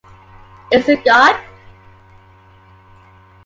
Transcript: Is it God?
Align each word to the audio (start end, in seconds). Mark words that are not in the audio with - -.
Is 0.71 0.89
it 0.89 1.05
God? 1.05 1.39